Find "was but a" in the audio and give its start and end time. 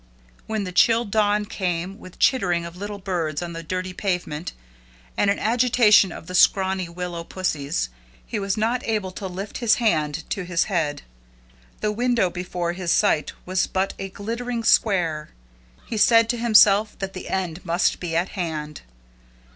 13.45-14.09